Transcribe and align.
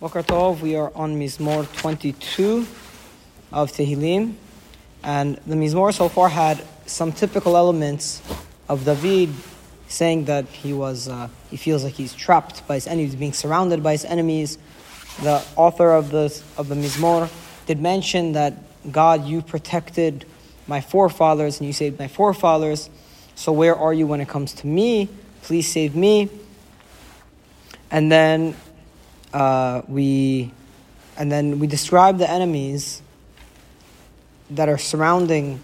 Tov, 0.00 0.62
we 0.62 0.76
are 0.76 0.90
on 0.94 1.20
Mizmor 1.20 1.70
22 1.76 2.66
of 3.52 3.70
Tehillim, 3.70 4.32
and 5.02 5.36
the 5.46 5.54
Mizmor 5.54 5.92
so 5.92 6.08
far 6.08 6.30
had 6.30 6.64
some 6.86 7.12
typical 7.12 7.54
elements 7.54 8.22
of 8.66 8.86
David 8.86 9.28
saying 9.88 10.24
that 10.24 10.46
he 10.46 10.72
was 10.72 11.06
uh, 11.06 11.28
he 11.50 11.58
feels 11.58 11.84
like 11.84 11.92
he's 11.92 12.14
trapped 12.14 12.66
by 12.66 12.76
his 12.76 12.86
enemies, 12.86 13.14
being 13.14 13.34
surrounded 13.34 13.82
by 13.82 13.92
his 13.92 14.06
enemies. 14.06 14.56
The 15.22 15.44
author 15.54 15.90
of 15.90 16.10
the 16.10 16.42
of 16.56 16.68
the 16.68 16.76
Mizmor 16.76 17.30
did 17.66 17.78
mention 17.78 18.32
that 18.32 18.54
God, 18.90 19.26
you 19.26 19.42
protected 19.42 20.24
my 20.66 20.80
forefathers 20.80 21.60
and 21.60 21.66
you 21.66 21.74
saved 21.74 21.98
my 21.98 22.08
forefathers. 22.08 22.88
So 23.34 23.52
where 23.52 23.76
are 23.76 23.92
you 23.92 24.06
when 24.06 24.22
it 24.22 24.28
comes 24.28 24.54
to 24.54 24.66
me? 24.66 25.10
Please 25.42 25.70
save 25.70 25.94
me. 25.94 26.30
And 27.90 28.10
then 28.10 28.54
uh, 29.32 29.82
we 29.88 30.52
and 31.16 31.30
then 31.30 31.58
we 31.58 31.66
describe 31.66 32.18
the 32.18 32.30
enemies 32.30 33.02
that 34.50 34.68
are 34.68 34.78
surrounding 34.78 35.60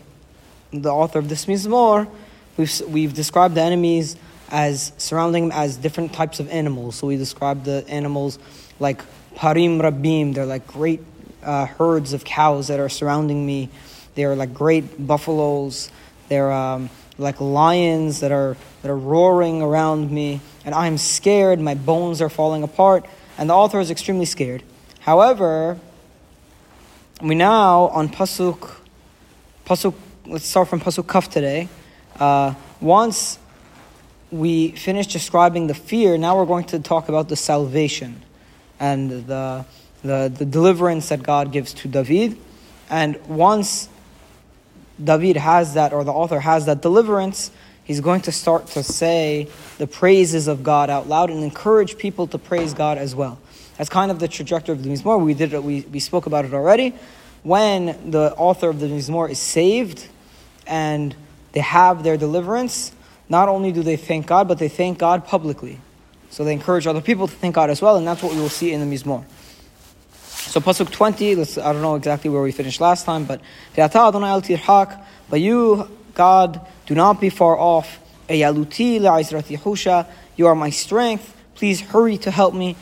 the 0.70 0.90
author 0.90 1.18
of 1.18 1.28
this 1.28 1.46
mizmor. 1.46 2.08
We've, 2.56 2.80
we've 2.88 3.14
described 3.14 3.54
the 3.54 3.62
enemies 3.62 4.16
as 4.50 4.92
surrounding 4.98 5.48
them 5.48 5.58
as 5.58 5.76
different 5.76 6.12
types 6.12 6.40
of 6.40 6.48
animals. 6.50 6.96
So 6.96 7.06
we 7.06 7.16
describe 7.16 7.64
the 7.64 7.84
animals 7.88 8.38
like 8.78 9.02
parim 9.34 9.80
rabim. 9.80 10.34
They're 10.34 10.46
like 10.46 10.66
great 10.66 11.00
uh, 11.42 11.66
herds 11.66 12.12
of 12.12 12.24
cows 12.24 12.68
that 12.68 12.78
are 12.78 12.88
surrounding 12.88 13.44
me. 13.46 13.70
They're 14.14 14.36
like 14.36 14.54
great 14.54 15.06
buffaloes. 15.06 15.90
They're 16.28 16.52
um, 16.52 16.90
like 17.18 17.40
lions 17.40 18.20
that 18.20 18.32
are 18.32 18.56
that 18.82 18.90
are 18.90 18.96
roaring 18.96 19.62
around 19.62 20.10
me, 20.10 20.40
and 20.64 20.74
I'm 20.74 20.98
scared. 20.98 21.60
My 21.60 21.74
bones 21.74 22.20
are 22.20 22.28
falling 22.28 22.62
apart 22.62 23.06
and 23.38 23.50
the 23.50 23.54
author 23.54 23.80
is 23.80 23.90
extremely 23.90 24.24
scared. 24.24 24.62
However, 25.00 25.78
we 27.22 27.34
now 27.34 27.88
on 27.88 28.08
pasuk, 28.08 28.76
pasuk. 29.64 29.94
Let's 30.26 30.46
start 30.46 30.68
from 30.68 30.80
pasuk 30.80 31.06
kaf 31.06 31.30
today. 31.30 31.68
Uh, 32.18 32.54
once 32.80 33.38
we 34.30 34.72
finish 34.72 35.06
describing 35.06 35.66
the 35.66 35.74
fear, 35.74 36.18
now 36.18 36.36
we're 36.36 36.46
going 36.46 36.64
to 36.66 36.80
talk 36.80 37.08
about 37.08 37.28
the 37.28 37.36
salvation 37.36 38.22
and 38.80 39.26
the, 39.26 39.64
the, 40.02 40.32
the 40.36 40.44
deliverance 40.44 41.08
that 41.10 41.22
God 41.22 41.52
gives 41.52 41.72
to 41.74 41.88
David. 41.88 42.36
And 42.90 43.24
once 43.26 43.88
David 45.02 45.36
has 45.36 45.74
that, 45.74 45.92
or 45.92 46.04
the 46.04 46.12
author 46.12 46.40
has 46.40 46.66
that 46.66 46.82
deliverance, 46.82 47.50
he's 47.86 48.00
going 48.00 48.20
to 48.22 48.32
start 48.32 48.66
to 48.66 48.82
say 48.82 49.48
the 49.78 49.86
praises 49.86 50.48
of 50.48 50.62
God 50.62 50.90
out 50.90 51.08
loud 51.08 51.30
and 51.30 51.42
encourage 51.42 51.96
people 51.96 52.26
to 52.26 52.38
praise 52.38 52.74
God 52.74 52.98
as 52.98 53.14
well. 53.14 53.38
That's 53.78 53.88
kind 53.88 54.10
of 54.10 54.18
the 54.18 54.28
trajectory 54.28 54.74
of 54.74 54.82
the 54.82 54.90
Mizmor. 54.90 55.22
We 55.24 55.34
did 55.34 55.54
it, 55.54 55.62
we, 55.62 55.82
we 55.82 56.00
spoke 56.00 56.26
about 56.26 56.44
it 56.44 56.52
already. 56.52 56.94
When 57.42 58.10
the 58.10 58.34
author 58.34 58.68
of 58.68 58.80
the 58.80 58.88
Mizmor 58.88 59.30
is 59.30 59.38
saved 59.38 60.08
and 60.66 61.14
they 61.52 61.60
have 61.60 62.02
their 62.02 62.16
deliverance, 62.16 62.92
not 63.28 63.48
only 63.48 63.70
do 63.70 63.82
they 63.82 63.96
thank 63.96 64.26
God, 64.26 64.48
but 64.48 64.58
they 64.58 64.68
thank 64.68 64.98
God 64.98 65.24
publicly. 65.24 65.78
So 66.30 66.44
they 66.44 66.52
encourage 66.52 66.86
other 66.86 67.00
people 67.00 67.28
to 67.28 67.34
thank 67.34 67.54
God 67.54 67.70
as 67.70 67.80
well, 67.80 67.96
and 67.96 68.06
that's 68.06 68.22
what 68.22 68.34
we 68.34 68.40
will 68.40 68.48
see 68.48 68.72
in 68.72 68.80
the 68.80 68.94
Mizmor. 68.96 69.24
So 70.12 70.60
Pasuk 70.60 70.90
20, 70.90 71.36
let's, 71.36 71.56
I 71.56 71.72
don't 71.72 71.82
know 71.82 71.94
exactly 71.94 72.30
where 72.30 72.42
we 72.42 72.52
finished 72.52 72.80
last 72.80 73.04
time, 73.04 73.24
but 73.24 73.40
but 75.28 75.40
you, 75.40 75.88
God, 76.14 76.60
do 76.86 76.94
not 76.94 77.20
be 77.20 77.30
far 77.30 77.58
off. 77.58 77.98
You 78.28 78.46
are 80.46 80.54
my 80.54 80.70
strength. 80.70 81.36
Please 81.54 81.80
hurry 81.80 82.18
to 82.18 82.30
help 82.30 82.54
me. 82.54 82.76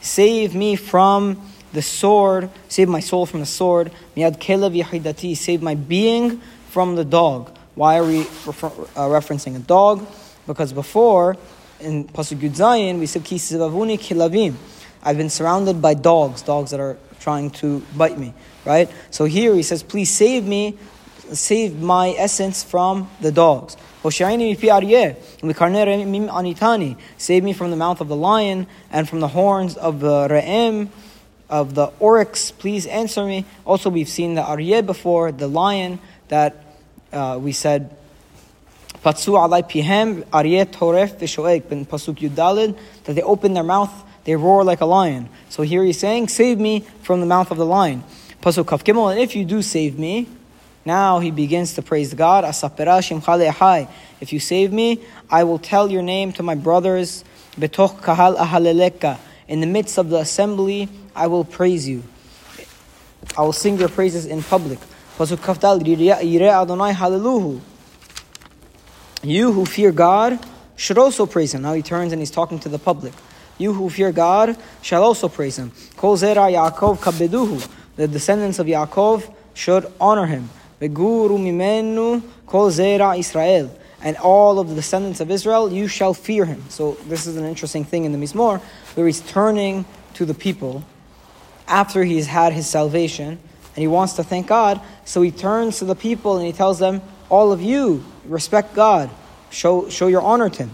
Save 0.00 0.54
me 0.54 0.76
from 0.76 1.50
the 1.72 1.82
sword. 1.82 2.50
Save 2.68 2.88
my 2.88 3.00
soul 3.00 3.26
from 3.26 3.40
the 3.40 3.46
sword. 3.46 3.90
Save 4.16 5.62
my 5.62 5.74
being 5.74 6.40
from 6.70 6.96
the 6.96 7.04
dog. 7.04 7.56
Why 7.74 7.98
are 7.98 8.04
we 8.04 8.18
refer, 8.46 8.68
uh, 8.68 9.08
referencing 9.08 9.56
a 9.56 9.58
dog? 9.58 10.06
Because 10.46 10.72
before, 10.72 11.36
in 11.80 12.04
Pasuk 12.04 12.38
Yud 12.38 12.56
Zayin, 12.56 13.00
we 13.00 13.06
said. 13.06 13.24
I've 15.02 15.16
been 15.18 15.30
surrounded 15.30 15.82
by 15.82 15.94
dogs, 15.94 16.42
dogs 16.42 16.70
that 16.70 16.80
are 16.80 16.96
trying 17.24 17.48
to 17.48 17.80
bite 17.96 18.18
me, 18.18 18.34
right? 18.66 18.90
So 19.10 19.24
here 19.24 19.54
he 19.54 19.62
says, 19.62 19.82
please 19.82 20.10
save 20.10 20.44
me, 20.44 20.76
save 21.32 21.80
my 21.80 22.10
essence 22.18 22.62
from 22.62 23.10
the 23.22 23.32
dogs. 23.32 23.78
Save 24.06 24.38
me 24.38 24.54
from 27.54 27.70
the 27.70 27.76
mouth 27.76 28.00
of 28.02 28.08
the 28.08 28.16
lion 28.16 28.66
and 28.92 29.08
from 29.08 29.20
the 29.20 29.28
horns 29.28 29.76
of 29.78 30.00
the 30.00 30.28
re'em, 30.28 30.88
of 31.48 31.74
the 31.74 31.86
oryx. 31.98 32.50
Please 32.50 32.86
answer 32.86 33.24
me. 33.24 33.46
Also, 33.64 33.88
we've 33.88 34.10
seen 34.10 34.34
the 34.34 34.42
aryeh 34.42 34.84
before, 34.84 35.32
the 35.32 35.48
lion, 35.48 36.00
that 36.28 36.62
uh, 37.10 37.38
we 37.40 37.52
said, 37.52 37.96
Patsu 39.02 39.32
alai 39.32 39.62
pihem 39.66 40.24
toref 40.66 41.16
Pasuk 41.86 42.16
Yudalid, 42.16 42.78
that 43.04 43.14
they 43.14 43.22
open 43.22 43.54
their 43.54 43.64
mouth, 43.64 44.04
they 44.24 44.36
roar 44.36 44.64
like 44.64 44.80
a 44.80 44.86
lion. 44.86 45.28
So 45.48 45.62
here 45.62 45.84
he's 45.84 45.98
saying, 45.98 46.28
save 46.28 46.58
me 46.58 46.80
from 47.02 47.20
the 47.20 47.26
mouth 47.26 47.50
of 47.50 47.58
the 47.58 47.66
lion. 47.66 48.02
Pasuk 48.42 48.66
Kaf 48.66 48.84
Gimel, 48.84 49.10
and 49.10 49.20
if 49.20 49.36
you 49.36 49.44
do 49.44 49.62
save 49.62 49.98
me, 49.98 50.28
now 50.84 51.18
he 51.20 51.30
begins 51.30 51.74
to 51.74 51.82
praise 51.82 52.12
God. 52.12 52.44
If 52.44 54.32
you 54.32 54.40
save 54.40 54.72
me, 54.72 55.00
I 55.30 55.44
will 55.44 55.58
tell 55.58 55.90
your 55.90 56.02
name 56.02 56.32
to 56.32 56.42
my 56.42 56.54
brothers. 56.54 57.24
Kahal. 57.58 59.18
In 59.48 59.60
the 59.60 59.66
midst 59.66 59.98
of 59.98 60.10
the 60.10 60.18
assembly, 60.18 60.88
I 61.14 61.26
will 61.26 61.44
praise 61.44 61.88
you. 61.88 62.02
I 63.36 63.42
will 63.42 63.52
sing 63.52 63.78
your 63.78 63.88
praises 63.88 64.26
in 64.26 64.42
public. 64.42 64.78
Pasuk 65.16 65.38
kafdal 65.38 65.80
Adonai 66.42 66.92
hallelujah. 66.92 67.60
You 69.22 69.52
who 69.52 69.64
fear 69.64 69.90
God 69.90 70.38
should 70.76 70.98
also 70.98 71.24
praise 71.24 71.54
Him. 71.54 71.62
Now 71.62 71.72
he 71.72 71.82
turns 71.82 72.12
and 72.12 72.20
he's 72.20 72.30
talking 72.30 72.58
to 72.60 72.68
the 72.68 72.78
public. 72.78 73.14
You 73.58 73.72
who 73.72 73.88
fear 73.90 74.12
God 74.12 74.56
shall 74.82 75.04
also 75.04 75.28
praise 75.28 75.58
Him. 75.58 75.72
Kol 75.96 76.16
zera 76.16 76.50
Yaakov 76.52 76.98
kabeduhu. 76.98 77.68
The 77.96 78.08
descendants 78.08 78.58
of 78.58 78.66
Yaakov 78.66 79.32
should 79.54 79.86
honor 80.00 80.26
Him. 80.26 80.50
Veguru 80.80 81.38
mimenu 81.38 82.22
kol 82.46 82.70
zera 82.70 83.18
Israel. 83.18 83.70
And 84.02 84.18
all 84.18 84.58
of 84.58 84.68
the 84.68 84.74
descendants 84.74 85.20
of 85.20 85.30
Israel, 85.30 85.72
you 85.72 85.88
shall 85.88 86.12
fear 86.12 86.44
him. 86.44 86.62
So 86.68 86.92
this 87.08 87.26
is 87.26 87.38
an 87.38 87.46
interesting 87.46 87.84
thing 87.84 88.04
in 88.04 88.12
the 88.12 88.18
Mizmor, 88.18 88.60
where 88.60 89.06
he's 89.06 89.22
turning 89.22 89.86
to 90.12 90.26
the 90.26 90.34
people 90.34 90.84
after 91.66 92.04
he's 92.04 92.26
had 92.26 92.52
his 92.52 92.68
salvation, 92.68 93.28
and 93.28 93.76
he 93.76 93.86
wants 93.86 94.12
to 94.14 94.22
thank 94.22 94.46
God. 94.46 94.78
So 95.06 95.22
he 95.22 95.30
turns 95.30 95.78
to 95.78 95.86
the 95.86 95.94
people 95.94 96.36
and 96.36 96.44
he 96.44 96.52
tells 96.52 96.78
them, 96.78 97.00
all 97.30 97.50
of 97.50 97.62
you, 97.62 98.04
respect 98.26 98.74
God. 98.74 99.08
Show, 99.48 99.88
show 99.88 100.08
your 100.08 100.20
honor 100.20 100.50
to 100.50 100.64
him. 100.64 100.70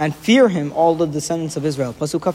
And 0.00 0.16
fear 0.16 0.48
him, 0.48 0.72
all 0.72 0.96
the 0.96 1.06
descendants 1.06 1.56
of 1.56 1.66
Israel. 1.66 1.92
Pasuk 1.92 2.26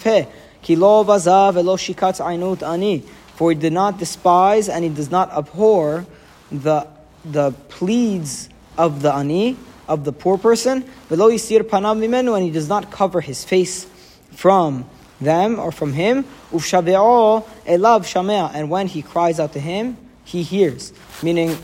ani. 2.64 3.04
For 3.36 3.52
he 3.52 3.58
did 3.58 3.74
not 3.74 3.98
despise 3.98 4.70
and 4.70 4.84
he 4.84 4.90
does 4.90 5.12
not 5.12 5.32
abhor 5.32 6.06
the, 6.52 6.88
the 7.26 7.52
pleads 7.70 8.50
of 8.78 9.02
the 9.02 9.14
ani, 9.14 9.58
of 9.88 10.06
the 10.06 10.14
poor 10.14 10.38
person, 10.38 10.86
and 11.10 12.44
he 12.44 12.52
does 12.52 12.70
not 12.70 12.92
cover 12.92 13.22
his 13.22 13.44
face 13.44 13.86
from 14.32 14.86
them 15.20 15.60
or 15.60 15.72
from 15.72 15.94
him. 15.94 16.26
And 16.52 18.70
when 18.70 18.88
he 18.88 19.02
cries 19.02 19.40
out 19.40 19.54
to 19.54 19.60
him, 19.60 19.98
he 20.24 20.44
hears. 20.44 20.94
Meaning, 21.22 21.58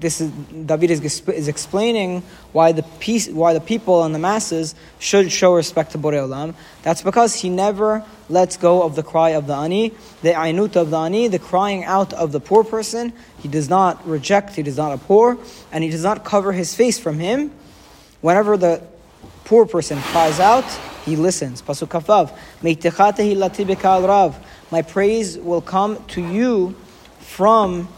this 0.00 0.20
is 0.20 0.30
David 0.30 0.90
is, 0.90 1.20
is 1.28 1.48
explaining 1.48 2.22
why 2.52 2.72
the 2.72 2.82
peace, 3.00 3.28
why 3.28 3.52
the 3.52 3.60
people 3.60 4.02
and 4.02 4.14
the 4.14 4.18
masses 4.18 4.74
should 4.98 5.30
show 5.30 5.54
respect 5.54 5.92
to 5.92 5.98
Borei 5.98 6.26
Olam. 6.26 6.54
That's 6.82 7.02
because 7.02 7.34
he 7.34 7.48
never 7.48 8.04
lets 8.28 8.56
go 8.56 8.82
of 8.82 8.96
the 8.96 9.02
cry 9.02 9.30
of 9.30 9.46
the 9.46 9.54
ani, 9.54 9.92
the 10.22 10.30
ainut 10.30 10.76
of 10.76 10.90
the 10.90 10.96
ani, 10.96 11.28
the 11.28 11.38
crying 11.38 11.84
out 11.84 12.12
of 12.12 12.32
the 12.32 12.40
poor 12.40 12.64
person. 12.64 13.12
He 13.40 13.48
does 13.48 13.68
not 13.68 14.06
reject, 14.06 14.56
he 14.56 14.62
does 14.62 14.76
not 14.76 14.92
abhor, 14.92 15.38
and 15.70 15.84
he 15.84 15.90
does 15.90 16.04
not 16.04 16.24
cover 16.24 16.52
his 16.52 16.74
face 16.74 16.98
from 16.98 17.18
him. 17.18 17.52
Whenever 18.20 18.56
the 18.56 18.82
poor 19.44 19.66
person 19.66 19.98
cries 19.98 20.40
out, 20.40 20.64
he 21.04 21.16
listens. 21.16 21.62
Pasuk 21.62 21.88
kafav, 21.88 22.30
rav. 24.06 24.46
My 24.70 24.82
praise 24.82 25.38
will 25.38 25.60
come 25.60 26.04
to 26.08 26.22
you 26.22 26.76
from 27.18 27.88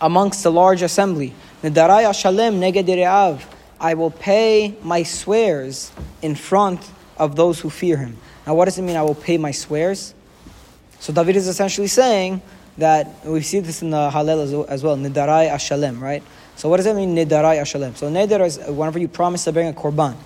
amongst 0.00 0.42
the 0.42 0.50
large 0.52 0.82
assembly. 0.82 1.34
I 1.62 1.68
will 3.94 4.10
pay 4.10 4.74
my 4.82 5.02
swears 5.02 5.92
in 6.22 6.34
front 6.34 6.90
of 7.16 7.36
those 7.36 7.60
who 7.60 7.70
fear 7.70 7.96
him. 7.96 8.16
Now, 8.46 8.54
what 8.54 8.66
does 8.66 8.78
it 8.78 8.82
mean, 8.82 8.96
I 8.96 9.02
will 9.02 9.14
pay 9.14 9.38
my 9.38 9.50
swears? 9.50 10.14
So, 10.98 11.12
David 11.12 11.36
is 11.36 11.48
essentially 11.48 11.86
saying 11.86 12.42
that 12.78 13.24
we 13.24 13.42
see 13.42 13.60
this 13.60 13.82
in 13.82 13.90
the 13.90 14.10
Hallel 14.10 14.66
as 14.68 14.82
well, 14.82 14.96
Nidarai 14.96 15.50
Ashalem, 15.50 16.00
right? 16.00 16.22
So, 16.56 16.68
what 16.68 16.76
does 16.76 16.86
that 16.86 16.96
mean, 16.96 17.14
Nidarai 17.14 17.60
Ashalem? 17.60 17.96
So, 17.96 18.10
Nidar 18.10 18.44
is 18.46 18.58
whenever 18.68 18.98
you 18.98 19.08
promise 19.08 19.44
to 19.44 19.52
bring 19.52 19.68
a 19.68 19.72
korban. 19.72 20.16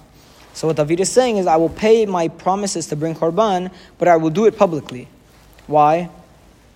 So 0.55 0.69
what 0.69 0.77
David 0.77 1.01
is 1.01 1.11
saying 1.11 1.39
is, 1.39 1.49
I 1.49 1.57
will 1.57 1.69
pay 1.69 2.07
my 2.07 2.29
promises 2.29 2.87
to 2.87 2.97
bring 2.97 3.17
korban, 3.17 3.73
but 3.99 4.07
I 4.07 4.17
will 4.17 4.31
do 4.31 4.47
it 4.47 4.57
publicly. 4.57 5.09
Why? 5.67 6.09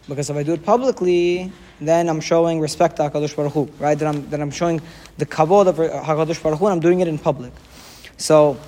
Because 0.08 0.30
if 0.30 0.36
I 0.36 0.42
do 0.42 0.52
it 0.52 0.64
publicly, 0.64 1.52
then 1.80 2.08
I'm 2.08 2.20
showing 2.20 2.60
respect 2.60 2.96
to 2.96 3.02
Hakadosh 3.02 3.36
Baruch 3.36 3.52
Hu, 3.52 3.70
right? 3.78 3.98
That 3.98 4.08
I'm 4.08 4.28
then 4.30 4.40
I'm 4.40 4.50
showing 4.50 4.80
the 5.16 5.26
kavod 5.26 5.68
of 5.68 5.76
Hakadosh 5.76 6.42
Baruch 6.42 6.58
Hu, 6.58 6.66
and 6.66 6.72
I'm 6.72 6.80
doing 6.80 7.00
it 7.00 7.08
in 7.08 7.18
public. 7.18 7.52
So 8.16 8.58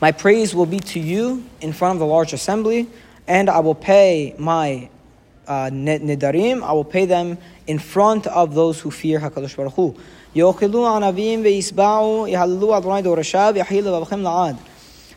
my 0.00 0.12
praise 0.12 0.54
will 0.54 0.66
be 0.66 0.80
to 0.80 1.00
you 1.00 1.44
in 1.60 1.72
front 1.72 1.94
of 1.94 2.00
the 2.00 2.06
large 2.06 2.32
assembly, 2.32 2.88
and 3.26 3.48
I 3.48 3.60
will 3.60 3.74
pay 3.74 4.34
my 4.38 4.90
uh, 5.46 5.70
nidarim. 5.70 6.62
I 6.62 6.72
will 6.72 6.84
pay 6.84 7.06
them 7.06 7.38
in 7.66 7.78
front 7.78 8.26
of 8.26 8.54
those 8.54 8.80
who 8.80 8.90
fear 8.90 9.18
Hakadosh 9.18 9.56
Baruch 9.56 9.74
Hu. 9.74 9.96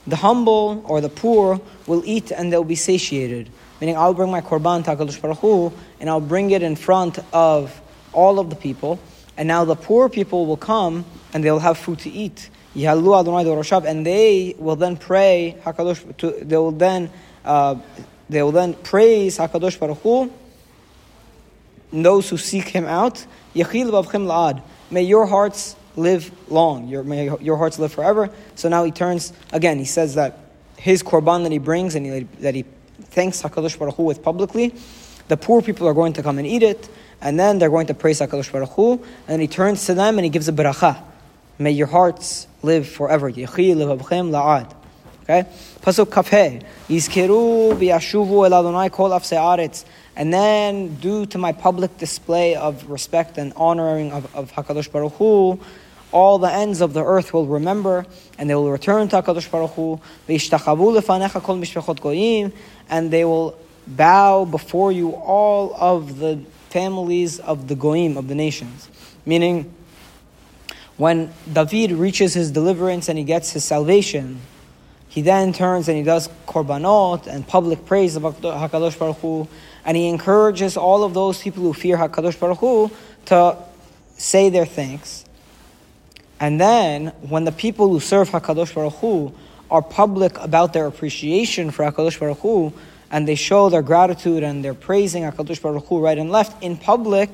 The 0.07 0.15
humble 0.15 0.85
or 0.88 1.01
the 1.01 1.09
poor 1.09 1.62
will 1.85 2.03
eat 2.06 2.31
and 2.31 2.51
they'll 2.51 2.63
be 2.63 2.75
satiated. 2.75 3.50
Meaning, 3.81 3.98
I'll 3.98 4.13
bring 4.13 4.31
my 4.31 4.42
korban 4.42 4.86
to 4.86 4.95
HaKadosh 4.95 5.19
Baruch 5.19 5.39
Hu, 5.39 5.74
and 6.00 6.10
I'll 6.10 6.22
bring 6.22 6.51
it 6.51 6.62
in 6.62 6.75
front 6.75 7.19
of 7.33 7.81
all 8.13 8.39
of 8.39 8.50
the 8.51 8.56
people. 8.56 9.00
And 9.38 9.48
now 9.48 9.66
the 9.66 9.75
poor 9.75 10.07
people 10.07 10.45
will 10.45 10.57
come 10.57 11.04
and 11.33 11.44
they'll 11.44 11.60
have 11.60 11.78
food 11.78 12.00
to 12.00 12.10
eat. 12.10 12.50
And 12.75 14.06
they 14.06 14.56
will 14.57 14.75
then 14.75 14.98
pray 14.98 15.57
Hakadosh. 15.63 16.18
To, 16.18 16.31
they 16.31 16.57
will 16.57 16.72
then 16.72 17.10
uh, 17.44 17.75
they 18.30 18.44
will 18.44 18.51
then 18.51 18.75
praise 18.75 19.38
Hakadosh 19.38 19.80
Baruch 19.80 19.98
Hu. 20.00 20.31
Those 21.92 22.30
who 22.30 22.38
seek 22.38 22.68
Him 22.69 22.86
out. 22.86 23.25
May 23.54 25.04
your 25.04 25.25
hearts 25.25 25.75
live 25.95 26.31
long. 26.50 26.88
Your, 26.88 27.04
may 27.04 27.36
your 27.42 27.57
hearts 27.57 27.80
live 27.80 27.92
forever. 27.92 28.30
So 28.56 28.69
now 28.69 28.83
he 28.86 28.92
turns 28.92 29.33
again. 29.51 29.78
He 29.80 29.86
says 29.86 30.16
that 30.16 30.38
his 30.78 31.04
korban 31.04 31.44
that 31.44 31.51
he 31.51 31.57
brings 31.57 31.95
and 31.95 32.06
he, 32.06 32.19
that 32.39 32.56
he 32.56 32.63
thanks 33.12 33.42
Hakadosh 33.42 33.78
Baruch 33.78 33.96
Hu 33.96 34.04
with 34.04 34.24
publicly, 34.24 34.74
the 35.28 35.38
poor 35.38 35.62
people 35.62 35.88
are 35.88 35.94
going 35.94 36.13
to 36.13 36.24
come 36.24 36.38
and 36.38 36.48
eat 36.48 36.63
it, 36.63 36.90
and 37.22 37.40
then 37.40 37.60
they're 37.60 37.69
going 37.69 37.88
to 37.88 37.94
praise 37.94 38.19
Hakadosh 38.19 38.52
Baruch 38.52 38.72
Hu, 38.72 39.04
and 39.28 39.42
he 39.42 39.48
turns 39.48 39.86
to 39.86 39.94
them 39.94 40.18
and 40.18 40.25
he 40.25 40.30
gives 40.30 40.48
a 40.48 40.52
beracha. 40.52 41.02
May 41.60 41.72
your 41.72 41.88
hearts 41.88 42.48
live 42.63 42.88
forever. 42.88 43.31
Yechi 43.31 43.75
levavchem 43.75 44.31
la'ad. 44.31 44.74
Okay? 45.24 45.48
Pasuk 45.81 46.08
kafhe. 46.08 46.63
Yizkeru 46.88 47.74
biyashuvu 47.78 48.46
el 48.48 48.54
Adonai 48.54 48.90
kol 48.90 49.14
And 50.16 50.34
then, 50.34 50.96
due 50.96 51.25
to 51.28 51.38
my 51.38 51.52
public 51.52 51.98
display 51.98 52.56
of 52.56 52.90
respect 52.90 53.38
and 53.38 53.54
honoring 53.56 54.12
of, 54.12 54.36
of 54.36 54.52
HaKadosh 54.52 54.92
Baruch 54.92 55.14
Hu, 55.14 55.60
all 56.12 56.38
the 56.40 56.52
ends 56.52 56.81
of 56.81 56.94
the 56.94 57.04
earth 57.04 57.34
will 57.34 57.46
remember, 57.46 58.06
and 58.38 58.50
they 58.50 58.56
will 58.56 58.72
return 58.72 59.08
to 59.10 59.22
HaKadosh 59.22 59.50
Baruch 59.50 59.72
Hu. 59.72 60.00
and 62.90 63.12
they 63.12 63.25
will 63.25 63.58
bow 63.88 64.46
before 64.46 64.92
you 64.92 65.12
all 65.12 65.74
of 65.75 66.19
the 66.19 66.40
families 66.69 67.40
of 67.40 67.68
the 67.68 67.75
goyim, 67.75 68.18
of 68.18 68.28
the 68.28 68.36
nations. 68.36 68.90
Meaning, 69.25 69.74
when 70.98 71.34
David 71.52 71.94
reaches 71.94 72.34
his 72.34 72.52
deliverance 72.52 73.10
and 73.10 73.18
he 73.18 73.24
gets 73.24 73.52
his 73.52 73.64
salvation, 73.64 74.40
he 75.07 75.22
then 75.22 75.52
turns 75.52 75.88
and 75.88 75.98
he 75.98 76.04
does 76.04 76.30
korbanot 76.48 77.28
and 77.28 77.46
public 77.48 77.86
praise 77.86 78.16
of 78.16 78.24
HaKadosh 78.24 78.98
Baruch 78.98 79.18
Hu, 79.18 79.48
and 79.84 79.98
he 79.98 80.07
encourages 80.07 80.78
all 80.78 81.04
of 81.04 81.14
those 81.14 81.42
people 81.42 81.64
who 81.64 81.74
fear 81.74 81.98
HaKadosh 81.98 82.40
Baruch 82.40 82.60
Hu 82.60 82.92
to 83.25 83.57
say 84.18 84.50
their 84.50 84.66
thanks 84.66 85.25
and 86.42 86.60
then, 86.60 87.14
when 87.22 87.44
the 87.44 87.52
people 87.52 87.90
who 87.90 88.00
serve 88.00 88.32
Hakadosh 88.32 88.74
Baruch 88.74 88.96
Hu 88.96 89.32
are 89.70 89.84
public 89.84 90.40
about 90.40 90.74
their 90.74 90.88
appreciation 90.88 91.70
for 91.70 91.86
Hakadosh 91.86 92.20
Baruch 92.20 92.40
Hu, 92.40 92.74
and 93.12 93.28
they 93.28 93.36
show 93.36 93.70
their 93.70 93.84
gratitude 93.84 94.42
and 94.42 94.66
they're 94.66 94.74
praising 94.74 95.22
Hakadosh 95.22 95.62
Baruch 95.62 95.86
Hu 95.86 96.00
right 96.00 96.18
and 96.18 96.32
left 96.32 96.64
in 96.64 96.78
public, 96.78 97.30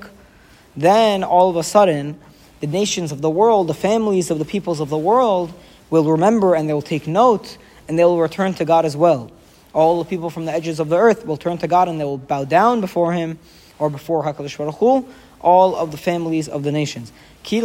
then 0.75 1.24
all 1.24 1.50
of 1.50 1.56
a 1.56 1.63
sudden, 1.63 2.19
the 2.59 2.68
nations 2.68 3.13
of 3.13 3.21
the 3.21 3.30
world, 3.30 3.68
the 3.68 3.74
families 3.74 4.30
of 4.30 4.39
the 4.39 4.45
peoples 4.45 4.81
of 4.81 4.89
the 4.89 4.98
world, 4.98 5.54
will 5.89 6.04
remember 6.04 6.54
and 6.54 6.68
they 6.68 6.74
will 6.74 6.81
take 6.81 7.07
note 7.07 7.57
and 7.88 7.98
they 7.98 8.04
will 8.04 8.19
return 8.19 8.54
to 8.56 8.65
God 8.65 8.83
as 8.83 8.98
well. 8.98 9.31
All 9.71 10.04
the 10.04 10.09
people 10.09 10.30
from 10.30 10.44
the 10.44 10.51
edges 10.51 10.81
of 10.81 10.89
the 10.89 10.98
earth 10.98 11.25
will 11.25 11.38
turn 11.38 11.57
to 11.59 11.68
God 11.69 11.88
and 11.88 11.98
they 11.98 12.04
will 12.04 12.18
bow 12.18 12.44
down 12.44 12.81
before 12.81 13.13
Him 13.13 13.39
or 13.80 13.89
before 13.89 14.25
Hakadosh 14.25 14.57
Baruch 14.57 14.75
Hu, 14.75 15.07
all 15.39 15.77
of 15.77 15.92
the 15.92 15.98
families 15.98 16.50
of 16.50 16.63
the 16.63 16.74
nations. 16.74 17.13
Ki 17.44 17.62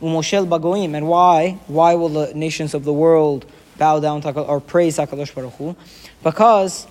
Umoshel 0.00 0.46
Bagoim. 0.46 0.94
And 0.94 1.08
why? 1.08 1.58
Why 1.66 1.94
will 1.94 2.08
the 2.08 2.34
nations 2.34 2.74
of 2.74 2.84
the 2.84 2.92
world 2.92 3.46
bow 3.78 4.00
down 4.00 4.20
to 4.22 4.40
or 4.40 4.60
praise 4.60 4.98
HaKadosh 4.98 5.34
Baruch 5.34 5.54
Hu? 5.54 5.76
Because 6.22 6.86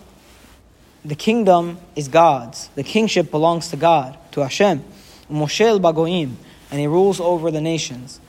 the 1.04 1.16
kingdom 1.16 1.78
is 1.96 2.08
God's. 2.08 2.70
The 2.76 2.84
kingship 2.84 3.32
belongs 3.32 3.70
to 3.70 3.78
God, 3.78 4.18
to 4.32 4.42
Hashem. 4.42 4.84
Moshel 5.32 5.80
Bagoim. 5.80 6.36
And 6.72 6.80
he 6.80 6.88
rules 6.88 7.20
over 7.20 7.52
the 7.52 7.62
nations. 7.62 8.20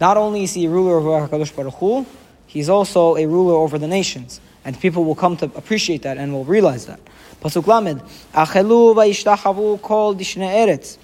Not 0.00 0.16
only 0.16 0.42
is 0.42 0.54
he 0.54 0.66
a 0.66 0.70
ruler 0.70 0.96
over 0.96 1.28
HaKadosh 1.28 1.54
Baruch 1.54 1.74
Hu, 1.74 2.06
he's 2.46 2.68
also 2.68 3.16
a 3.16 3.26
ruler 3.26 3.54
over 3.54 3.78
the 3.78 3.88
nations. 3.88 4.40
And 4.64 4.78
people 4.78 5.04
will 5.04 5.14
come 5.14 5.36
to 5.38 5.44
appreciate 5.54 6.02
that 6.02 6.18
and 6.18 6.32
will 6.32 6.44
realize 6.44 6.86
that. 6.86 7.00
Pasuk 7.40 7.66
Lamed. 7.66 8.02
Achelu 8.34 8.94
vayishtachavu 8.94 9.80
kol 9.80 10.14
dishne 10.14 10.48
eretz. 10.48 10.98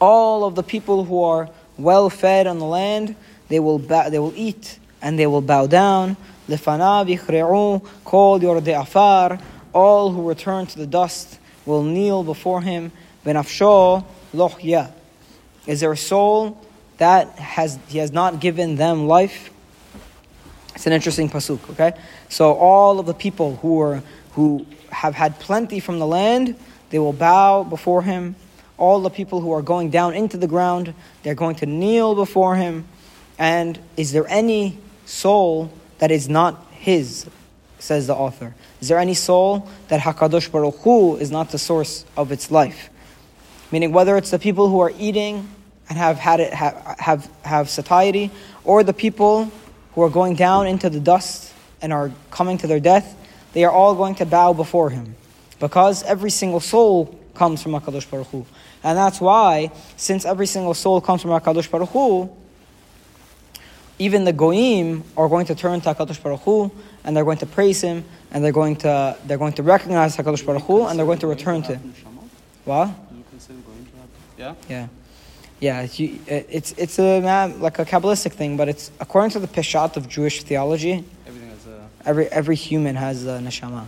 All 0.00 0.44
of 0.44 0.54
the 0.54 0.62
people 0.62 1.04
who 1.04 1.22
are 1.22 1.50
well 1.76 2.10
fed 2.10 2.46
on 2.46 2.58
the 2.58 2.64
land, 2.64 3.16
they 3.48 3.60
will, 3.60 3.78
bow, 3.78 4.08
they 4.08 4.18
will 4.18 4.32
eat 4.36 4.78
and 5.02 5.18
they 5.18 5.26
will 5.26 5.40
bow 5.40 5.66
down. 5.66 6.16
Kol 6.48 8.40
yordei 8.40 8.80
afar. 8.80 9.38
All 9.72 10.10
who 10.12 10.28
return 10.28 10.66
to 10.66 10.78
the 10.78 10.86
dust 10.86 11.38
will 11.66 11.82
kneel 11.82 12.22
before 12.22 12.60
him. 12.62 12.92
Benafsho 13.24 14.04
lochya. 14.32 14.92
Is 15.66 15.80
there 15.80 15.92
a 15.92 15.96
soul 15.96 16.60
that 16.98 17.28
has 17.38 17.78
he 17.88 17.98
has 17.98 18.12
not 18.12 18.40
given 18.40 18.76
them 18.76 19.06
life? 19.08 19.50
It's 20.74 20.86
an 20.86 20.92
interesting 20.92 21.28
pasuk. 21.28 21.70
Okay, 21.70 21.98
so 22.28 22.52
all 22.52 23.00
of 23.00 23.06
the 23.06 23.14
people 23.14 23.56
who 23.56 23.80
are 23.80 24.02
who 24.32 24.66
have 24.90 25.14
had 25.14 25.40
plenty 25.40 25.80
from 25.80 25.98
the 25.98 26.06
land, 26.06 26.56
they 26.90 26.98
will 26.98 27.12
bow 27.12 27.64
before 27.64 28.02
him 28.02 28.36
all 28.76 29.00
the 29.00 29.10
people 29.10 29.40
who 29.40 29.52
are 29.52 29.62
going 29.62 29.90
down 29.90 30.14
into 30.14 30.36
the 30.36 30.46
ground, 30.46 30.94
they're 31.22 31.34
going 31.34 31.56
to 31.56 31.66
kneel 31.66 32.14
before 32.14 32.56
him. 32.56 32.86
And 33.38 33.78
is 33.96 34.12
there 34.12 34.26
any 34.28 34.78
soul 35.06 35.72
that 35.98 36.10
is 36.10 36.28
not 36.28 36.66
his, 36.72 37.26
says 37.78 38.06
the 38.06 38.14
author? 38.14 38.54
Is 38.80 38.88
there 38.88 38.98
any 38.98 39.14
soul 39.14 39.68
that 39.88 40.00
Hakadosh 40.00 40.50
Baruch 40.50 40.76
Hu 40.78 41.16
is 41.16 41.30
not 41.30 41.50
the 41.50 41.58
source 41.58 42.04
of 42.16 42.32
its 42.32 42.50
life? 42.50 42.90
Meaning, 43.70 43.92
whether 43.92 44.16
it's 44.16 44.30
the 44.30 44.38
people 44.38 44.68
who 44.68 44.80
are 44.80 44.92
eating 44.98 45.48
and 45.88 45.98
have 45.98 46.16
had 46.16 46.40
it 46.40 46.52
have, 46.52 46.74
have, 46.98 47.30
have 47.42 47.70
satiety, 47.70 48.30
or 48.64 48.82
the 48.82 48.92
people 48.92 49.50
who 49.94 50.02
are 50.02 50.10
going 50.10 50.34
down 50.34 50.66
into 50.66 50.90
the 50.90 51.00
dust 51.00 51.52
and 51.80 51.92
are 51.92 52.10
coming 52.30 52.58
to 52.58 52.66
their 52.66 52.80
death, 52.80 53.16
they 53.52 53.64
are 53.64 53.72
all 53.72 53.94
going 53.94 54.14
to 54.16 54.26
bow 54.26 54.52
before 54.52 54.90
him. 54.90 55.16
Because 55.60 56.02
every 56.02 56.30
single 56.30 56.60
soul 56.60 57.18
comes 57.34 57.62
from 57.62 57.72
HaKadosh 57.72 58.10
Baruch 58.10 58.26
Hu. 58.28 58.46
And 58.84 58.98
that's 58.98 59.20
why, 59.20 59.72
since 59.96 60.24
every 60.24 60.46
single 60.46 60.74
soul 60.74 61.00
comes 61.00 61.22
from 61.22 61.30
HaKadosh 61.30 61.70
Baruch 61.70 61.88
Hu, 61.88 62.30
even 63.98 64.24
the 64.24 64.32
Goyim 64.32 65.02
are 65.16 65.28
going 65.28 65.46
to 65.46 65.54
turn 65.54 65.80
to 65.80 65.94
HaKadosh 65.94 66.22
Baruch 66.22 66.42
Hu, 66.42 66.70
and 67.02 67.16
they're 67.16 67.24
going 67.24 67.38
to 67.38 67.46
praise 67.46 67.80
Him, 67.80 68.04
and 68.30 68.44
they're 68.44 68.52
going 68.52 68.76
to, 68.76 69.16
they're 69.24 69.38
going 69.38 69.54
to 69.54 69.62
recognize 69.62 70.16
HaKadosh 70.16 70.44
Baruch 70.44 70.62
Hu, 70.64 70.86
and 70.86 70.98
they're 70.98 71.06
going 71.06 71.18
to 71.20 71.26
return 71.26 71.62
to 71.62 71.76
Him. 71.76 71.94
What? 72.64 72.90
Yeah? 74.36 74.54
Yeah. 74.68 74.88
Yeah, 75.60 75.82
it's, 75.82 75.98
it's, 75.98 76.72
it's 76.72 76.98
a, 76.98 77.20
like 77.58 77.78
a 77.78 77.86
Kabbalistic 77.86 78.32
thing, 78.32 78.58
but 78.58 78.68
it's 78.68 78.90
according 79.00 79.30
to 79.30 79.38
the 79.38 79.48
Peshat 79.48 79.96
of 79.96 80.08
Jewish 80.08 80.42
theology, 80.42 81.04
Everything 81.26 81.48
has 81.48 81.66
a... 81.66 81.88
every, 82.04 82.26
every 82.26 82.56
human 82.56 82.96
has 82.96 83.24
a 83.24 83.38
neshama. 83.38 83.86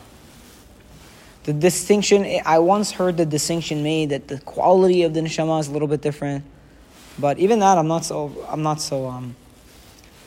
The 1.47 1.53
distinction, 1.53 2.27
I 2.45 2.59
once 2.59 2.91
heard 2.91 3.17
the 3.17 3.25
distinction 3.25 3.85
made 3.85 4.11
that 4.11 4.27
the 4.27 4.41
quality 4.41 5.05
of 5.05 5.15
the 5.15 5.21
neshama 5.21 5.61
is 5.61 5.69
a 5.69 5.71
little 5.71 5.87
bit 5.87 6.03
different. 6.03 6.45
But 7.21 7.39
even 7.39 7.61
that, 7.61 7.79
I'm 7.79 7.87
not 7.87 8.05
so, 8.05 8.45
I'm 8.49 8.65
not 8.65 8.81
so, 8.81 9.07
um, 9.07 9.37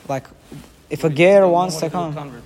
like, 0.08 0.26
if 0.88 1.04
a 1.04 1.10
ger 1.10 1.46
wants 1.46 1.76
to 1.80 1.90
come. 1.90 2.42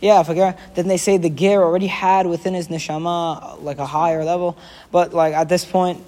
Yeah, 0.00 0.20
if 0.20 0.28
a 0.28 0.34
ger, 0.34 0.56
then 0.74 0.88
they 0.88 0.96
say 0.96 1.18
the 1.18 1.30
ger 1.30 1.62
already 1.62 1.86
had 1.86 2.26
within 2.26 2.52
his 2.52 2.66
neshama 2.66 3.62
like 3.62 3.78
a 3.78 3.86
higher 3.86 4.24
level. 4.24 4.58
But 4.90 5.14
like 5.14 5.34
at 5.34 5.48
this 5.48 5.64
point, 5.64 6.04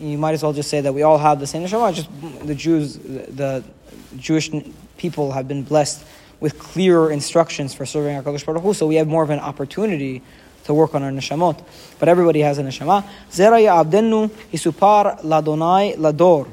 you 0.00 0.18
might 0.18 0.32
as 0.32 0.42
well 0.42 0.52
just 0.52 0.70
say 0.70 0.80
that 0.80 0.92
we 0.92 1.02
all 1.02 1.18
have 1.18 1.38
the 1.38 1.46
same 1.46 1.62
neshama. 1.62 1.94
Just 1.94 2.08
the 2.44 2.56
Jews, 2.56 2.98
the 2.98 3.62
Jewish 4.16 4.50
people 4.96 5.30
have 5.30 5.46
been 5.46 5.62
blessed 5.62 6.04
with 6.40 6.58
clearer 6.58 7.12
instructions 7.12 7.74
for 7.74 7.86
serving 7.86 8.20
Hakadosh 8.20 8.44
Baruch 8.44 8.62
Hu, 8.64 8.74
so 8.74 8.88
we 8.88 8.96
have 8.96 9.06
more 9.06 9.22
of 9.22 9.30
an 9.30 9.38
opportunity 9.38 10.20
to 10.64 10.74
work 10.74 10.94
on 10.94 11.02
our 11.02 11.10
neshamot. 11.10 11.62
But 11.98 12.08
everybody 12.08 12.40
has 12.40 12.58
a 12.58 12.62
neshama. 12.62 13.04
Zera 13.30 13.60
ya'avdenu 13.60 14.28
Yisupar 14.52 15.20
ladonai 15.22 15.96
lador. 15.96 16.48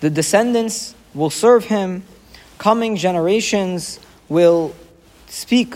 The 0.00 0.10
descendants 0.10 0.94
will 1.14 1.30
serve 1.30 1.66
him. 1.66 2.04
Coming 2.58 2.96
generations 2.96 4.00
will 4.28 4.74
speak, 5.28 5.74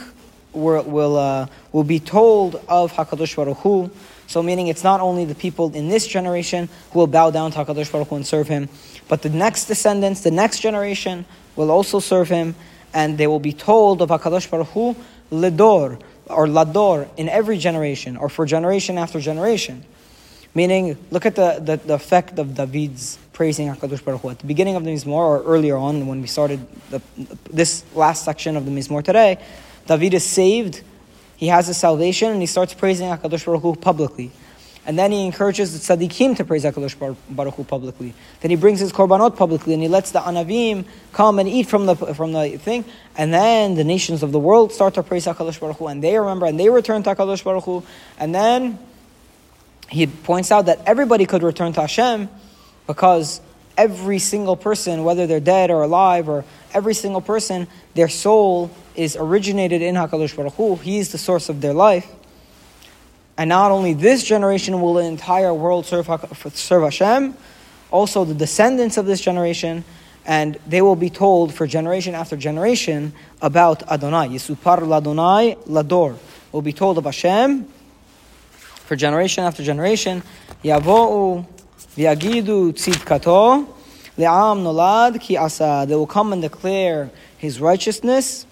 will, 0.53 0.83
will, 0.85 1.17
uh, 1.17 1.47
will 1.73 1.85
be 1.85 2.01
told 2.01 2.57
of 2.69 2.93
HaKadosh 2.93 3.37
Baruch 3.37 3.59
Hu. 3.59 3.91
So 4.27 4.43
meaning 4.43 4.69
it's 4.69 4.85
not 4.85 5.01
only 5.01 5.25
the 5.25 5.35
people 5.35 5.75
in 5.75 5.89
this 5.89 6.07
generation 6.07 6.69
who 6.93 7.01
will 7.01 7.07
bow 7.07 7.31
down 7.31 7.51
to 7.53 7.59
HaKadosh 7.65 7.91
Baruch 7.91 8.09
Hu 8.09 8.17
and 8.17 8.27
serve 8.27 8.49
him, 8.49 8.69
but 9.09 9.23
the 9.23 9.29
next 9.29 9.67
descendants, 9.67 10.21
the 10.21 10.31
next 10.31 10.61
generation 10.61 11.25
will 11.57 11.71
also 11.71 11.99
serve 11.99 12.29
him, 12.29 12.55
and 12.95 13.19
they 13.19 13.27
will 13.27 13.41
be 13.41 13.53
told 13.53 14.03
of 14.03 14.09
HaKadosh 14.09 14.51
Baruch 14.51 14.69
Hu, 14.69 14.97
Lidor, 15.33 16.01
or 16.31 16.47
Lador, 16.47 17.09
in 17.17 17.29
every 17.29 17.59
generation, 17.59 18.17
or 18.17 18.29
for 18.29 18.47
generation 18.47 18.99
after 18.99 19.21
generation. 19.21 19.85
Meaning, 20.55 20.97
look 21.11 21.27
at 21.27 21.37
the, 21.37 21.61
the, 21.63 21.77
the 21.77 21.95
effect 21.95 22.39
of 22.39 22.55
David's 22.55 23.19
praising 23.33 23.69
HaKadosh 23.69 24.05
Baruch 24.05 24.21
Hu. 24.21 24.31
At 24.31 24.39
the 24.41 24.47
beginning 24.47 24.77
of 24.77 24.85
the 24.85 24.91
Mizmor, 24.91 25.11
or 25.13 25.43
earlier 25.45 25.77
on, 25.77 26.07
when 26.07 26.21
we 26.21 26.27
started 26.27 26.61
the, 26.91 27.01
this 27.51 27.85
last 27.95 28.25
section 28.25 28.57
of 28.57 28.65
the 28.65 28.71
Mizmor 28.71 29.05
today, 29.05 29.39
David 29.87 30.15
is 30.15 30.25
saved, 30.25 30.83
he 31.37 31.47
has 31.47 31.69
his 31.69 31.77
salvation, 31.77 32.33
and 32.33 32.41
he 32.41 32.47
starts 32.47 32.75
praising 32.75 33.09
HaKadosh 33.09 33.45
Baruch 33.45 33.63
Hu 33.63 33.77
publicly. 33.77 34.31
And 34.91 34.99
then 34.99 35.13
he 35.13 35.25
encourages 35.25 35.73
the 35.73 35.97
tzaddikim 35.97 36.37
to 36.39 36.45
praise 36.45 36.65
HaKadosh 36.65 37.17
Baruch 37.29 37.55
Hu 37.55 37.63
publicly. 37.63 38.13
Then 38.41 38.51
he 38.51 38.57
brings 38.57 38.81
his 38.81 38.93
korbanot 38.93 39.37
publicly, 39.37 39.73
and 39.73 39.81
he 39.81 39.89
lets 39.89 40.11
the 40.11 40.19
anavim 40.19 40.85
come 41.13 41.39
and 41.39 41.49
eat 41.49 41.69
from 41.69 41.87
the, 41.87 41.95
from 41.95 42.33
the 42.33 42.59
thing. 42.59 42.85
And 43.17 43.33
then 43.33 43.77
the 43.77 43.85
nations 43.85 44.25
of 44.25 44.33
the 44.33 44.41
world 44.41 44.73
start 44.73 44.95
to 44.95 45.05
praise 45.05 45.27
HaKadosh 45.27 45.61
Baruch 45.61 45.77
Hu, 45.77 45.87
and 45.87 46.03
they 46.03 46.19
remember, 46.19 46.47
and 46.47 46.59
they 46.59 46.69
return 46.71 47.05
to 47.05 47.15
HaKadosh 47.15 47.45
Baruch 47.45 47.63
Hu. 47.63 47.85
And 48.19 48.35
then 48.35 48.81
he 49.89 50.09
points 50.09 50.51
out 50.51 50.67
that 50.67 50.81
everybody 50.87 51.25
could 51.25 51.45
return 51.45 51.73
to 51.75 51.83
Hashem 51.83 52.29
because 52.89 53.41
every 53.79 54.19
single 54.19 54.57
person, 54.57 55.05
whether 55.05 55.29
they're 55.29 55.39
dead 55.39 55.71
or 55.71 55.83
alive, 55.83 56.29
or 56.29 56.45
every 56.75 56.95
single 56.95 57.21
person, 57.21 57.69
their 57.95 58.09
soul 58.09 58.73
is 58.97 59.15
originated 59.15 59.83
in 59.83 59.95
HaKadosh 59.95 60.35
Baruch 60.35 60.55
Hu. 60.55 60.75
He's 60.75 61.13
the 61.13 61.19
source 61.19 61.49
of 61.49 61.61
their 61.61 61.75
life. 61.75 62.11
And 63.41 63.49
not 63.49 63.71
only 63.73 63.95
this 63.95 64.23
generation 64.23 64.83
will 64.83 64.93
the 64.93 65.01
entire 65.01 65.55
world 65.55 65.87
serve, 65.87 66.11
serve 66.53 66.83
Hashem, 66.83 67.35
also 67.91 68.27
the 68.27 68.35
descendants 68.35 68.99
of 68.99 69.07
this 69.07 69.19
generation, 69.19 69.83
and 70.27 70.59
they 70.67 70.83
will 70.83 70.95
be 70.95 71.09
told 71.09 71.55
for 71.55 71.67
generation 71.67 72.15
after 72.15 72.37
generation 72.37 73.15
about 73.41 73.91
Adonai. 73.91 74.29
Yisupar 74.29 74.81
Ladonai 74.81 75.57
Lador. 75.67 76.19
Will 76.53 76.61
be 76.61 76.75
told 76.75 76.99
of 76.99 77.05
Hashem 77.05 77.65
for 78.59 78.95
generation 78.95 79.45
after 79.45 79.63
generation. 79.63 80.23
Yavo'u 80.63 81.47
v'yagidu 81.97 82.75
tzidkato 82.75 83.67
le'am 84.19 84.63
nolad 84.63 85.19
ki 85.19 85.39
asa. 85.39 85.87
They 85.89 85.97
will 85.97 86.07
come 86.07 86.35
and 86.35 86.43
declare 86.43 87.11
his 87.39 87.59
righteousness 87.59 88.45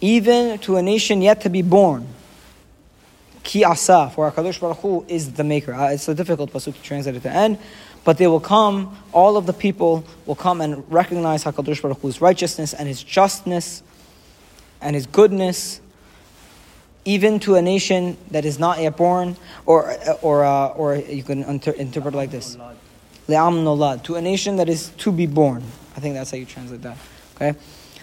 even 0.00 0.58
to 0.58 0.74
a 0.74 0.82
nation 0.82 1.22
yet 1.22 1.42
to 1.42 1.48
be 1.48 1.62
born. 1.62 2.08
Ki 3.52 3.64
asa, 3.64 4.10
for 4.14 4.32
HaKadosh 4.32 4.58
Baruch 4.58 4.78
Hu 4.78 5.04
is 5.08 5.34
the 5.34 5.44
maker. 5.44 5.74
Uh, 5.74 5.90
it's 5.90 6.08
a 6.08 6.14
difficult 6.14 6.50
pasuk 6.50 6.72
to 6.72 6.82
translate 6.82 7.16
at 7.16 7.22
the 7.22 7.30
end, 7.30 7.58
but 8.02 8.16
they 8.16 8.26
will 8.26 8.40
come, 8.40 8.96
all 9.12 9.36
of 9.36 9.44
the 9.44 9.52
people 9.52 10.06
will 10.24 10.34
come 10.34 10.62
and 10.62 10.90
recognize 10.90 11.44
HaKadosh 11.44 11.82
Baruch 11.82 12.00
Hu's 12.00 12.22
righteousness 12.22 12.72
and 12.72 12.88
his 12.88 13.02
justness 13.02 13.82
and 14.80 14.96
his 14.96 15.04
goodness 15.04 15.82
even 17.04 17.38
to 17.40 17.56
a 17.56 17.60
nation 17.60 18.16
that 18.30 18.46
is 18.46 18.58
not 18.58 18.80
yet 18.80 18.96
born, 18.96 19.36
or, 19.66 19.98
or, 20.22 20.46
uh, 20.46 20.68
or 20.68 20.96
you 20.96 21.22
can 21.22 21.42
inter- 21.42 21.72
interpret 21.72 22.14
like 22.14 22.30
this. 22.30 22.56
Le'am 23.28 23.64
nolad, 23.64 24.02
to 24.04 24.14
a 24.14 24.22
nation 24.22 24.56
that 24.56 24.70
is 24.70 24.88
to 24.96 25.12
be 25.12 25.26
born. 25.26 25.62
I 25.94 26.00
think 26.00 26.14
that's 26.14 26.30
how 26.30 26.38
you 26.38 26.46
translate 26.46 26.80
that. 26.80 26.96
Okay? 27.36 27.58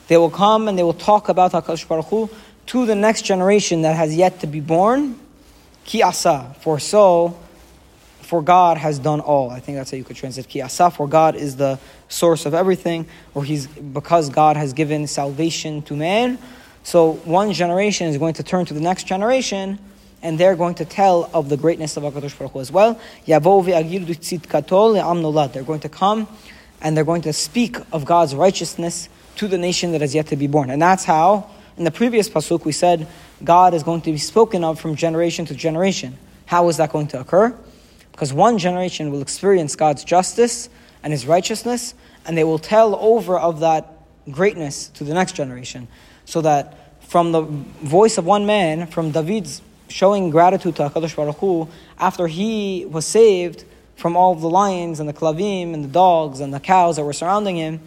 They 0.09 0.17
will 0.17 0.29
come 0.29 0.67
and 0.67 0.77
they 0.77 0.83
will 0.83 0.93
talk 0.93 1.27
about 1.27 1.53
HaKadosh 1.53 1.87
Baruch 1.87 2.05
Hu 2.05 2.29
to 2.67 2.85
the 2.85 2.93
next 2.93 3.23
generation 3.23 3.81
that 3.81 3.95
has 3.95 4.15
yet 4.15 4.41
to 4.41 4.45
be 4.45 4.59
born. 4.59 5.19
Ki 5.89 6.03
asa, 6.03 6.55
for 6.59 6.77
so, 6.77 7.35
for 8.21 8.43
God 8.43 8.77
has 8.77 8.99
done 8.99 9.19
all. 9.21 9.49
I 9.49 9.59
think 9.59 9.79
that's 9.79 9.89
how 9.89 9.97
you 9.97 10.03
could 10.03 10.17
translate 10.17 10.47
ki 10.47 10.61
asa, 10.61 10.91
for 10.91 11.07
God 11.07 11.35
is 11.35 11.55
the 11.55 11.79
source 12.09 12.45
of 12.45 12.53
everything, 12.53 13.07
or 13.33 13.43
he's, 13.43 13.65
because 13.65 14.29
God 14.29 14.55
has 14.55 14.73
given 14.73 15.07
salvation 15.07 15.81
to 15.83 15.95
man, 15.95 16.37
so 16.83 17.13
one 17.25 17.53
generation 17.53 18.05
is 18.05 18.19
going 18.19 18.35
to 18.35 18.43
turn 18.43 18.65
to 18.65 18.75
the 18.75 18.79
next 18.79 19.05
generation, 19.07 19.79
and 20.21 20.39
they're 20.39 20.55
going 20.55 20.75
to 20.75 20.85
tell 20.85 21.27
of 21.33 21.49
the 21.49 21.57
greatness 21.57 21.97
of 21.97 22.03
HaKadosh 22.03 22.37
Baruch 22.37 22.51
Hu 22.51 22.59
as 22.59 22.71
well. 22.71 22.99
They're 23.25 23.39
going 25.63 25.79
to 25.79 25.89
come 25.89 26.27
and 26.81 26.95
they're 26.95 27.03
going 27.03 27.21
to 27.23 27.33
speak 27.33 27.77
of 27.91 28.05
God's 28.05 28.35
righteousness 28.35 29.09
to 29.37 29.47
the 29.47 29.57
nation 29.57 29.93
that 29.93 30.01
has 30.01 30.13
yet 30.13 30.27
to 30.27 30.35
be 30.35 30.45
born. 30.45 30.69
And 30.69 30.79
that's 30.79 31.03
how, 31.03 31.49
in 31.77 31.83
the 31.83 31.91
previous 31.91 32.29
Pasuk, 32.29 32.63
we 32.63 32.73
said 32.73 33.07
God 33.43 33.73
is 33.73 33.83
going 33.83 34.01
to 34.01 34.11
be 34.11 34.17
spoken 34.17 34.63
of 34.63 34.79
from 34.79 34.95
generation 34.95 35.45
to 35.45 35.55
generation. 35.55 36.17
How 36.45 36.67
is 36.69 36.77
that 36.77 36.91
going 36.91 37.07
to 37.07 37.19
occur? 37.19 37.55
Because 38.11 38.33
one 38.33 38.57
generation 38.57 39.11
will 39.11 39.21
experience 39.21 39.75
God's 39.75 40.03
justice 40.03 40.69
and 41.03 41.13
His 41.13 41.25
righteousness, 41.25 41.93
and 42.25 42.37
they 42.37 42.43
will 42.43 42.59
tell 42.59 42.95
over 42.95 43.37
of 43.37 43.61
that 43.61 43.93
greatness 44.29 44.89
to 44.89 45.03
the 45.03 45.13
next 45.13 45.35
generation 45.35 45.87
so 46.25 46.41
that 46.41 47.01
from 47.01 47.31
the 47.31 47.41
voice 47.41 48.17
of 48.17 48.25
one 48.25 48.45
man, 48.45 48.85
from 48.87 49.11
David's 49.11 49.61
showing 49.87 50.29
gratitude 50.29 50.75
to 50.75 50.89
HaKadosh 50.89 51.15
Baruch 51.15 51.37
Hu, 51.37 51.67
after 51.97 52.27
he 52.27 52.85
was 52.85 53.05
saved 53.05 53.65
from 53.95 54.15
all 54.15 54.35
the 54.35 54.49
lions 54.49 54.99
and 54.99 55.09
the 55.09 55.13
klavim 55.13 55.73
and 55.73 55.83
the 55.83 55.89
dogs 55.89 56.39
and 56.39 56.53
the 56.53 56.59
cows 56.59 56.97
that 56.97 57.03
were 57.03 57.13
surrounding 57.13 57.55
him, 57.55 57.79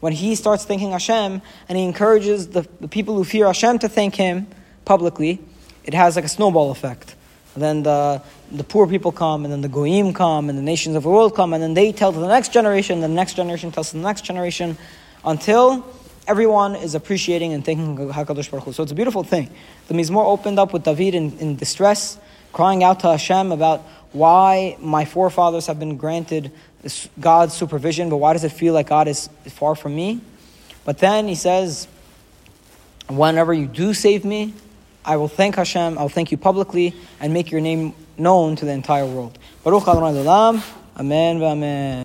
when 0.00 0.12
he 0.12 0.34
starts 0.34 0.64
thanking 0.64 0.90
Hashem 0.90 1.40
and 1.68 1.78
he 1.78 1.84
encourages 1.84 2.48
the, 2.48 2.68
the 2.80 2.88
people 2.88 3.14
who 3.14 3.24
fear 3.24 3.46
Hashem 3.46 3.78
to 3.78 3.88
thank 3.88 4.16
him 4.16 4.46
publicly, 4.84 5.40
it 5.84 5.94
has 5.94 6.16
like 6.16 6.24
a 6.24 6.28
snowball 6.28 6.70
effect. 6.70 7.14
And 7.54 7.62
then 7.62 7.82
the, 7.84 8.22
the 8.50 8.64
poor 8.64 8.86
people 8.86 9.12
come, 9.12 9.44
and 9.44 9.52
then 9.52 9.60
the 9.60 9.68
goyim 9.68 10.12
come, 10.12 10.48
and 10.48 10.58
the 10.58 10.62
nations 10.62 10.96
of 10.96 11.04
the 11.04 11.08
world 11.08 11.36
come, 11.36 11.52
and 11.52 11.62
then 11.62 11.74
they 11.74 11.92
tell 11.92 12.12
to 12.12 12.18
the 12.18 12.28
next 12.28 12.52
generation, 12.52 13.00
the 13.00 13.08
next 13.08 13.34
generation 13.34 13.70
tells 13.70 13.90
to 13.90 13.96
the 13.96 14.02
next 14.02 14.22
generation, 14.22 14.76
until 15.24 15.86
everyone 16.26 16.74
is 16.74 16.94
appreciating 16.94 17.52
and 17.52 17.64
thanking 17.64 17.96
HaKadosh 17.96 18.50
Baruch 18.50 18.64
Hu. 18.64 18.72
So 18.72 18.82
it's 18.82 18.92
a 18.92 18.94
beautiful 18.94 19.22
thing. 19.22 19.50
The 19.88 19.94
Mizmor 19.94 20.24
opened 20.24 20.58
up 20.58 20.72
with 20.72 20.82
David 20.82 21.14
in, 21.14 21.38
in 21.38 21.56
distress, 21.56 22.18
crying 22.52 22.82
out 22.82 23.00
to 23.00 23.08
Hashem 23.08 23.52
about 23.52 23.82
why 24.12 24.76
my 24.80 25.04
forefathers 25.04 25.66
have 25.66 25.78
been 25.78 25.96
granted 25.96 26.50
God's 27.20 27.54
supervision, 27.54 28.10
but 28.10 28.16
why 28.16 28.32
does 28.32 28.44
it 28.44 28.52
feel 28.52 28.74
like 28.74 28.88
God 28.88 29.08
is 29.08 29.28
far 29.46 29.74
from 29.74 29.94
me? 29.94 30.20
But 30.84 30.98
then 30.98 31.28
he 31.28 31.34
says, 31.34 31.88
whenever 33.08 33.52
you 33.54 33.66
do 33.66 33.94
save 33.94 34.24
me, 34.24 34.54
I 35.04 35.16
will 35.16 35.28
thank 35.28 35.56
Hashem, 35.56 35.98
I'll 35.98 36.08
thank 36.08 36.30
you 36.32 36.38
publicly, 36.38 36.94
and 37.20 37.32
make 37.32 37.50
your 37.50 37.60
name 37.60 37.94
known 38.16 38.56
to 38.56 38.64
the 38.64 38.72
entire 38.72 39.06
world. 39.06 39.38
Baruch 39.62 39.86
Adonai 39.86 40.62
Amen, 40.96 41.42
amen. 41.42 42.02